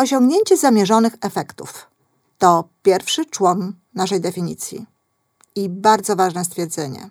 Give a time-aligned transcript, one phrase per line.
[0.00, 1.86] osiągnięcie zamierzonych efektów
[2.38, 4.86] to pierwszy człon naszej definicji
[5.54, 7.10] i bardzo ważne stwierdzenie.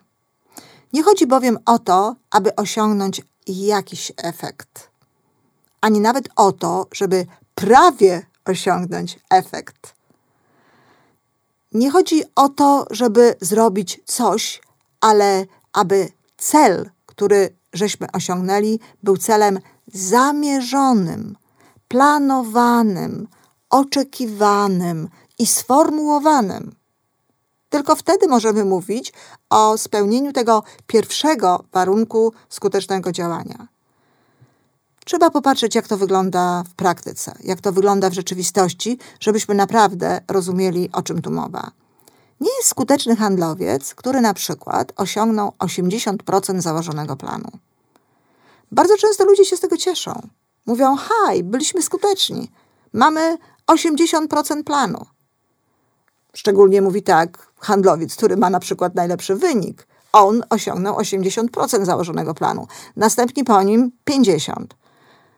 [0.92, 4.90] Nie chodzi bowiem o to, aby osiągnąć jakiś efekt,
[5.80, 9.94] ani nawet o to, żeby prawie osiągnąć efekt.
[11.72, 14.60] Nie chodzi o to, żeby zrobić coś,
[15.00, 19.58] ale aby cel, który żeśmy osiągnęli, był celem
[19.92, 21.36] zamierzonym,
[21.90, 23.28] planowanym,
[23.70, 26.74] oczekiwanym i sformułowanym.
[27.70, 29.12] Tylko wtedy możemy mówić
[29.50, 33.66] o spełnieniu tego pierwszego warunku skutecznego działania.
[35.04, 40.90] Trzeba popatrzeć, jak to wygląda w praktyce, jak to wygląda w rzeczywistości, żebyśmy naprawdę rozumieli,
[40.92, 41.70] o czym tu mowa.
[42.40, 47.50] Nie jest skuteczny handlowiec, który na przykład osiągnął 80% założonego planu.
[48.72, 50.28] Bardzo często ludzie się z tego cieszą.
[50.66, 52.50] Mówią: Haj, byliśmy skuteczni,
[52.92, 55.06] mamy 80% planu.
[56.32, 59.86] Szczególnie mówi tak handlowiec, który ma na przykład najlepszy wynik.
[60.12, 64.66] On osiągnął 80% założonego planu, następnie po nim 50%.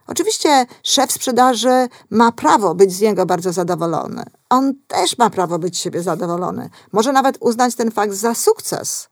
[0.06, 4.24] Oczywiście szef sprzedaży ma prawo być z niego bardzo zadowolony.
[4.50, 6.70] On też ma prawo być z siebie zadowolony.
[6.92, 9.08] Może nawet uznać ten fakt za sukces,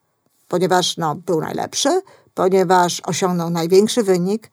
[0.48, 2.02] ponieważ no, był najlepszy,
[2.34, 4.50] ponieważ osiągnął największy wynik,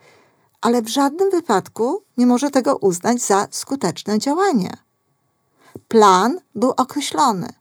[0.62, 4.78] ale w żadnym wypadku nie może tego uznać za skuteczne działanie.
[5.88, 7.54] Plan był określony.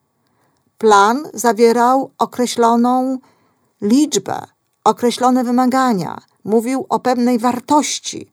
[0.79, 3.19] Plan zawierał określoną
[3.83, 4.43] liczbę,
[4.85, 8.33] określone wymagania, mówił o pewnej wartości.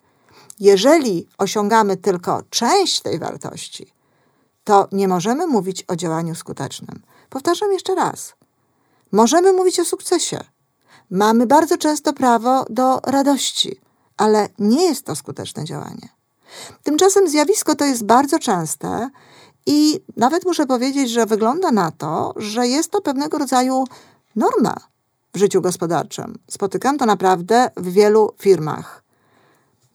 [0.60, 3.94] Jeżeli osiągamy tylko część tej wartości,
[4.64, 7.02] to nie możemy mówić o działaniu skutecznym.
[7.30, 8.34] Powtarzam jeszcze raz.
[9.12, 10.40] Możemy mówić o sukcesie.
[11.10, 13.82] Mamy bardzo często prawo do radości,
[14.18, 16.10] ale nie jest to skuteczne działanie.
[16.84, 19.10] Tymczasem zjawisko to jest bardzo częste
[19.66, 23.84] i nawet muszę powiedzieć, że wygląda na to, że jest to pewnego rodzaju
[24.36, 24.76] norma
[25.34, 26.40] w życiu gospodarczym.
[26.52, 29.04] Spotykam to naprawdę w wielu firmach.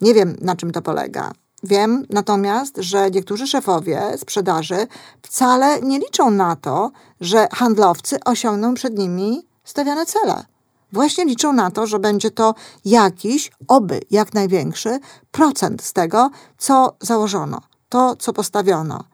[0.01, 1.33] Nie wiem, na czym to polega.
[1.63, 4.87] Wiem natomiast, że niektórzy szefowie sprzedaży
[5.23, 6.91] wcale nie liczą na to,
[7.21, 10.45] że handlowcy osiągną przed nimi stawiane cele.
[10.93, 12.55] Właśnie liczą na to, że będzie to
[12.85, 14.99] jakiś, oby jak największy
[15.33, 19.05] procent z tego, co założono, to, co postawiono.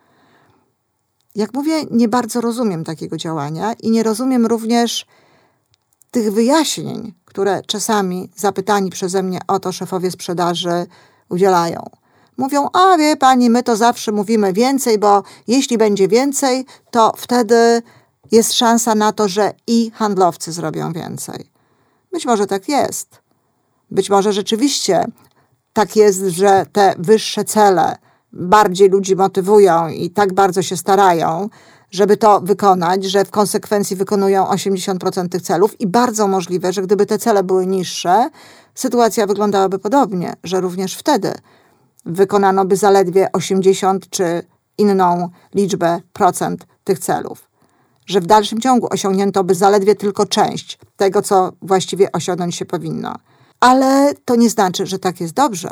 [1.35, 5.07] Jak mówię, nie bardzo rozumiem takiego działania i nie rozumiem również
[6.11, 10.87] tych wyjaśnień, które czasami zapytani przeze mnie o to szefowie sprzedaży
[11.29, 11.83] udzielają.
[12.37, 17.83] Mówią, a wie pani, my to zawsze mówimy więcej, bo jeśli będzie więcej, to wtedy
[18.33, 21.54] jest szansa na to, że i handlowcy zrobią więcej.
[22.15, 23.23] Być może tak jest.
[23.91, 25.05] Być może rzeczywiście
[25.73, 27.97] tak jest, że te wyższe cele
[28.33, 31.49] bardziej ludzi motywują i tak bardzo się starają,
[31.91, 37.07] żeby to wykonać, że w konsekwencji wykonują 80% tych celów i bardzo możliwe, że gdyby
[37.07, 38.31] te cele były niższe,
[38.75, 41.35] sytuacja wyglądałaby podobnie, że również wtedy
[42.05, 44.43] wykonano by zaledwie 80 czy
[44.79, 47.54] inną liczbę procent tych celów.
[48.07, 53.17] Że w dalszym ciągu osiągnięto by zaledwie tylko część tego, co właściwie osiągnąć się powinno.
[53.61, 55.71] Ale to nie znaczy, że tak jest dobrze.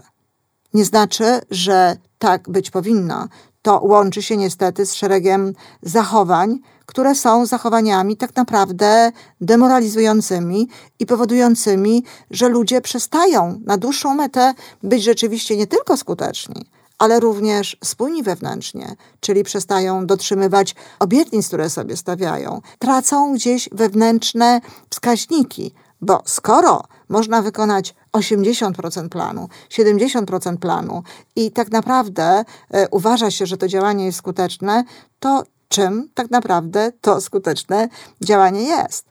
[0.74, 3.28] Nie znaczy, że tak być powinno.
[3.62, 12.04] To łączy się niestety z szeregiem zachowań, które są zachowaniami tak naprawdę demoralizującymi i powodującymi,
[12.30, 16.70] że ludzie przestają na dłuższą metę być rzeczywiście nie tylko skuteczni,
[17.02, 25.74] ale również spójni wewnętrznie, czyli przestają dotrzymywać obietnic, które sobie stawiają, tracą gdzieś wewnętrzne wskaźniki,
[26.00, 31.02] bo skoro można wykonać 80% planu, 70% planu
[31.36, 34.84] i tak naprawdę e, uważa się, że to działanie jest skuteczne,
[35.20, 37.88] to czym tak naprawdę to skuteczne
[38.20, 39.06] działanie jest?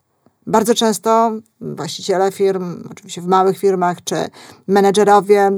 [0.47, 1.31] Bardzo często
[1.61, 4.15] właściciele firm, oczywiście w małych firmach, czy
[4.67, 5.51] menedżerowie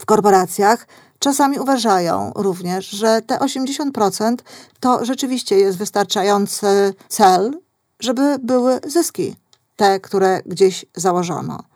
[0.00, 0.86] w korporacjach,
[1.20, 4.36] czasami uważają również, że te 80%
[4.80, 7.58] to rzeczywiście jest wystarczający cel,
[8.00, 9.36] żeby były zyski,
[9.76, 11.70] te, które gdzieś założono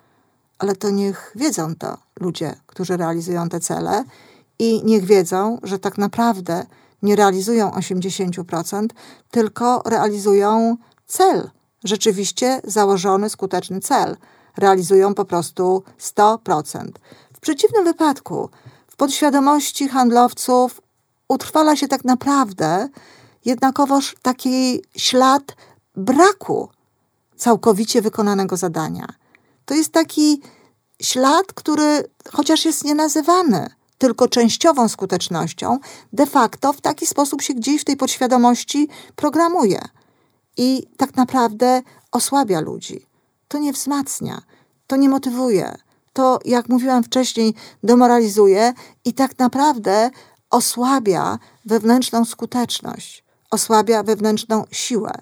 [0.58, 4.05] ale to niech wiedzą to ludzie, którzy realizują te cele
[4.58, 6.67] i niech wiedzą, że tak naprawdę
[7.02, 8.87] nie realizują 80%,
[9.31, 10.76] tylko realizują
[11.06, 11.50] cel,
[11.85, 14.17] rzeczywiście założony, skuteczny cel.
[14.56, 16.88] Realizują po prostu 100%.
[17.32, 18.50] W przeciwnym wypadku,
[18.94, 20.81] w podświadomości handlowców
[21.29, 22.88] utrwala się tak naprawdę
[23.44, 25.43] jednakowoż taki ślad
[25.96, 26.69] braku
[27.37, 29.06] całkowicie wykonanego zadania.
[29.64, 30.43] To jest taki
[31.02, 35.79] ślad, który chociaż jest nienazywany tylko częściową skutecznością,
[36.12, 39.81] de facto w taki sposób się gdzieś w tej podświadomości programuje
[40.56, 41.82] i tak naprawdę
[42.12, 43.06] osłabia ludzi.
[43.49, 44.43] To nie wzmacnia,
[44.87, 45.75] to nie motywuje,
[46.14, 48.72] to, jak mówiłam wcześniej, demoralizuje
[49.05, 50.11] i tak naprawdę
[50.50, 55.12] osłabia wewnętrzną skuteczność, osłabia wewnętrzną siłę.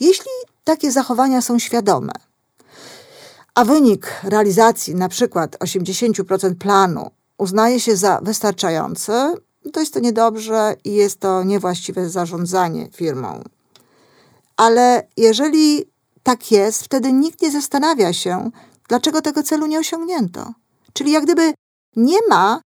[0.00, 0.30] Jeśli
[0.64, 2.12] takie zachowania są świadome,
[3.54, 9.12] a wynik realizacji na przykład 80% planu uznaje się za wystarczający,
[9.72, 13.42] to jest to niedobrze i jest to niewłaściwe zarządzanie firmą.
[14.56, 15.84] Ale jeżeli
[16.22, 18.50] tak jest, wtedy nikt nie zastanawia się,
[18.88, 20.52] dlaczego tego celu nie osiągnięto.
[20.92, 21.54] Czyli jak gdyby
[21.96, 22.60] nie ma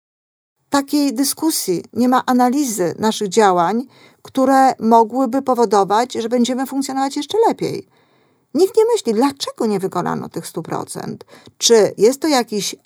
[0.70, 3.86] takiej dyskusji, nie ma analizy naszych działań,
[4.22, 7.86] które mogłyby powodować, że będziemy funkcjonować jeszcze lepiej.
[8.54, 11.16] Nikt nie myśli, dlaczego nie wykonano tych 100%.
[11.58, 12.76] Czy jest to jakiś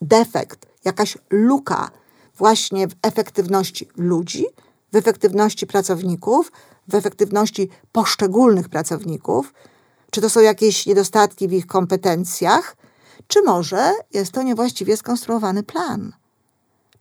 [0.00, 1.90] defekt, jakaś luka
[2.36, 4.46] właśnie w efektywności ludzi,
[4.92, 6.52] w efektywności pracowników,
[6.88, 9.52] w efektywności poszczególnych pracowników,
[10.10, 12.76] czy to są jakieś niedostatki w ich kompetencjach,
[13.26, 16.12] czy może jest to niewłaściwie skonstruowany plan.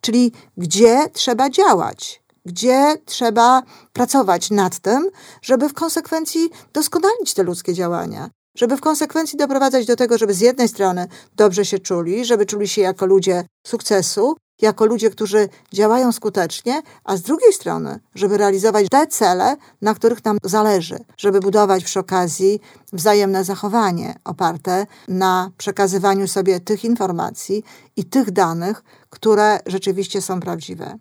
[0.01, 3.63] Czyli gdzie trzeba działać, gdzie trzeba
[3.93, 5.09] pracować nad tym,
[5.41, 10.39] żeby w konsekwencji doskonalić te ludzkie działania, żeby w konsekwencji doprowadzać do tego, żeby z
[10.39, 16.11] jednej strony dobrze się czuli, żeby czuli się jako ludzie sukcesu, jako ludzie, którzy działają
[16.11, 21.83] skutecznie, a z drugiej strony, żeby realizować te cele, na których nam zależy, żeby budować
[21.83, 22.59] przy okazji
[22.93, 27.63] wzajemne zachowanie oparte na przekazywaniu sobie tych informacji
[27.95, 30.97] i tych danych, które rzeczywiście są prawdziwe.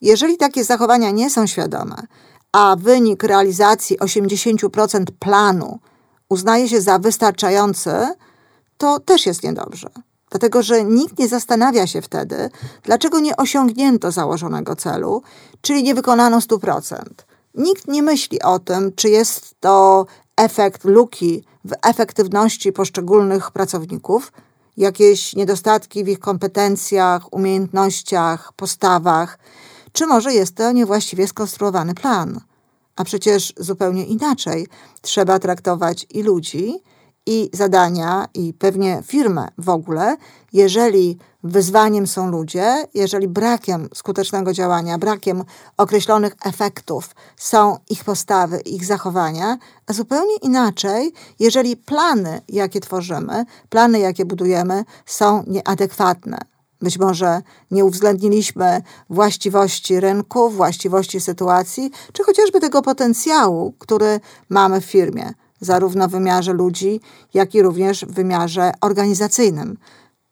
[0.00, 1.96] Jeżeli takie zachowania nie są świadome,
[2.52, 5.78] a wynik realizacji 80% planu
[6.28, 7.90] uznaje się za wystarczający,
[8.78, 9.88] to też jest niedobrze.
[10.32, 12.50] Dlatego, że nikt nie zastanawia się wtedy,
[12.82, 15.22] dlaczego nie osiągnięto założonego celu,
[15.60, 16.98] czyli nie wykonano 100%.
[17.54, 20.06] Nikt nie myśli o tym, czy jest to
[20.36, 24.32] efekt luki w efektywności poszczególnych pracowników,
[24.76, 29.38] jakieś niedostatki w ich kompetencjach, umiejętnościach, postawach,
[29.92, 32.40] czy może jest to niewłaściwie skonstruowany plan.
[32.96, 34.66] A przecież zupełnie inaczej
[35.00, 36.82] trzeba traktować i ludzi,
[37.26, 40.16] i zadania, i pewnie firmę w ogóle,
[40.52, 45.44] jeżeli wyzwaniem są ludzie, jeżeli brakiem skutecznego działania, brakiem
[45.76, 53.98] określonych efektów są ich postawy, ich zachowania, a zupełnie inaczej, jeżeli plany, jakie tworzymy, plany,
[53.98, 56.38] jakie budujemy, są nieadekwatne.
[56.80, 64.84] Być może nie uwzględniliśmy właściwości rynku, właściwości sytuacji, czy chociażby tego potencjału, który mamy w
[64.84, 67.00] firmie zarówno w wymiarze ludzi,
[67.34, 69.78] jak i również w wymiarze organizacyjnym.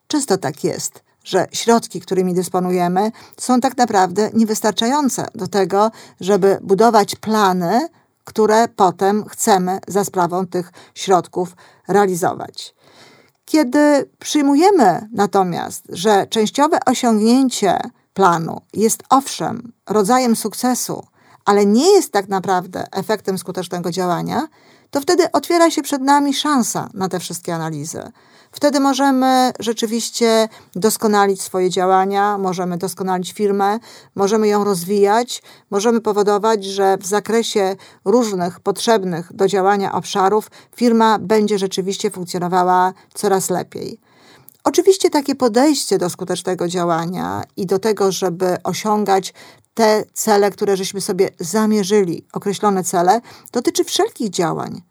[0.06, 5.90] Często tak jest, że środki, którymi dysponujemy, są tak naprawdę niewystarczające do tego,
[6.20, 7.88] żeby budować plany,
[8.24, 11.56] które potem chcemy za sprawą tych środków
[11.88, 12.74] realizować.
[13.44, 17.78] Kiedy przyjmujemy natomiast, że częściowe osiągnięcie
[18.14, 21.06] planu jest owszem rodzajem sukcesu,
[21.44, 24.48] ale nie jest tak naprawdę efektem skutecznego działania,
[24.90, 28.02] to wtedy otwiera się przed nami szansa na te wszystkie analizy.
[28.52, 33.78] Wtedy możemy rzeczywiście doskonalić swoje działania, możemy doskonalić firmę,
[34.14, 41.58] możemy ją rozwijać, możemy powodować, że w zakresie różnych potrzebnych do działania obszarów firma będzie
[41.58, 44.00] rzeczywiście funkcjonowała coraz lepiej.
[44.64, 49.34] Oczywiście takie podejście do skutecznego działania i do tego, żeby osiągać
[49.74, 53.20] te cele, które żeśmy sobie zamierzyli, określone cele,
[53.52, 54.82] dotyczy wszelkich działań.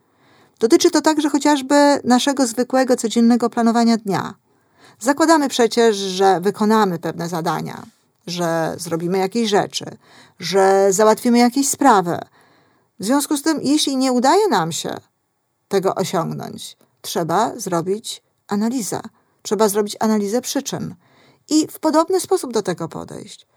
[0.60, 4.34] Dotyczy to także chociażby naszego zwykłego, codziennego planowania dnia.
[5.00, 7.84] Zakładamy przecież, że wykonamy pewne zadania,
[8.28, 9.86] że zrobimy jakieś rzeczy,
[10.40, 12.20] że załatwimy jakieś sprawy.
[13.00, 14.96] W związku z tym, jeśli nie udaje nam się
[15.68, 19.02] tego osiągnąć, trzeba zrobić analizę.
[19.42, 20.96] Trzeba zrobić analizę przyczyn
[21.50, 23.48] i w podobny sposób do tego podejść.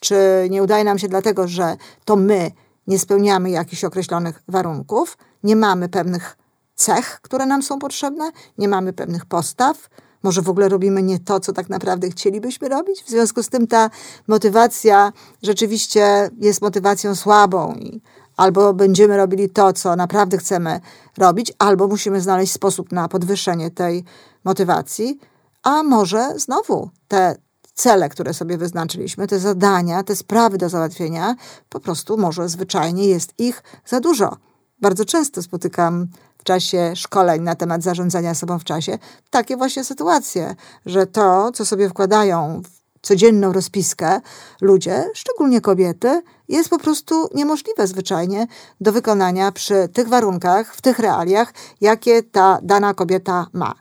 [0.00, 2.50] Czy nie udaje nam się dlatego, że to my
[2.86, 6.36] nie spełniamy jakichś określonych warunków, nie mamy pewnych
[6.74, 9.88] cech, które nam są potrzebne, nie mamy pewnych postaw,
[10.22, 13.02] może w ogóle robimy nie to, co tak naprawdę chcielibyśmy robić.
[13.02, 13.90] W związku z tym ta
[14.28, 18.00] motywacja rzeczywiście jest motywacją słabą i
[18.36, 20.80] albo będziemy robili to, co naprawdę chcemy
[21.18, 24.04] robić, albo musimy znaleźć sposób na podwyższenie tej
[24.44, 25.18] motywacji,
[25.62, 27.36] a może znowu te
[27.80, 31.36] cele, które sobie wyznaczyliśmy, te zadania, te sprawy do załatwienia,
[31.68, 34.36] po prostu może zwyczajnie jest ich za dużo.
[34.80, 36.06] Bardzo często spotykam
[36.38, 38.98] w czasie szkoleń na temat zarządzania sobą w czasie
[39.30, 40.54] takie właśnie sytuacje,
[40.86, 44.20] że to, co sobie wkładają w codzienną rozpiskę,
[44.60, 48.46] ludzie, szczególnie kobiety, jest po prostu niemożliwe zwyczajnie
[48.80, 53.74] do wykonania przy tych warunkach, w tych realiach, jakie ta dana kobieta ma.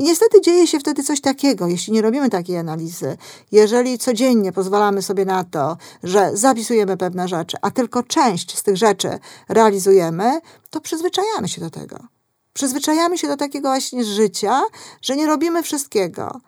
[0.00, 3.16] I niestety dzieje się wtedy coś takiego, jeśli nie robimy takiej analizy,
[3.52, 8.76] jeżeli codziennie pozwalamy sobie na to, że zapisujemy pewne rzeczy, a tylko część z tych
[8.76, 10.40] rzeczy realizujemy,
[10.70, 11.98] to przyzwyczajamy się do tego.
[12.52, 14.62] Przyzwyczajamy się do takiego właśnie życia,
[15.02, 16.40] że nie robimy wszystkiego.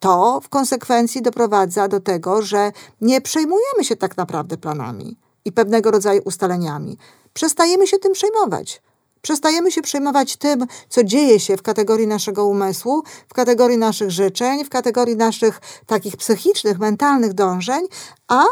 [0.00, 5.90] To w konsekwencji doprowadza do tego, że nie przejmujemy się tak naprawdę planami i pewnego
[5.90, 6.98] rodzaju ustaleniami.
[7.32, 8.82] Przestajemy się tym przejmować.
[9.26, 14.64] Przestajemy się przejmować tym, co dzieje się w kategorii naszego umysłu, w kategorii naszych życzeń,
[14.64, 17.86] w kategorii naszych takich psychicznych, mentalnych dążeń,
[18.28, 18.44] a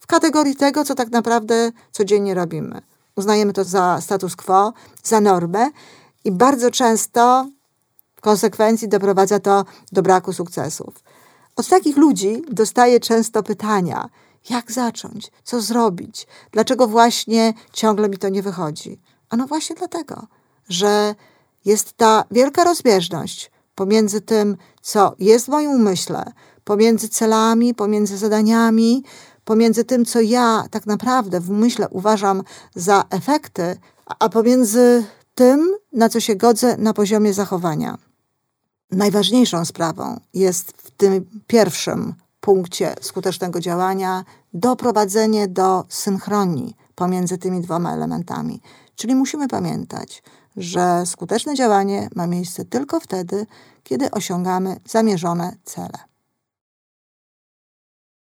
[0.00, 2.82] w kategorii tego, co tak naprawdę codziennie robimy.
[3.16, 4.72] Uznajemy to za status quo,
[5.02, 5.70] za normę
[6.24, 7.46] i bardzo często
[8.16, 10.94] w konsekwencji doprowadza to do braku sukcesów.
[11.56, 14.08] Od takich ludzi dostaję często pytania:
[14.50, 19.00] jak zacząć, co zrobić, dlaczego właśnie ciągle mi to nie wychodzi.
[19.32, 20.26] Ano właśnie dlatego,
[20.68, 21.14] że
[21.64, 26.32] jest ta wielka rozbieżność pomiędzy tym, co jest w moim umyśle,
[26.64, 29.04] pomiędzy celami, pomiędzy zadaniami,
[29.44, 32.42] pomiędzy tym, co ja tak naprawdę w umyśle uważam
[32.74, 33.76] za efekty,
[34.18, 37.98] a pomiędzy tym, na co się godzę na poziomie zachowania.
[38.90, 44.24] Najważniejszą sprawą jest w tym pierwszym punkcie skutecznego działania
[44.54, 48.60] doprowadzenie do synchronii pomiędzy tymi dwoma elementami.
[49.02, 50.22] Czyli musimy pamiętać,
[50.56, 53.46] że skuteczne działanie ma miejsce tylko wtedy,
[53.82, 56.11] kiedy osiągamy zamierzone cele.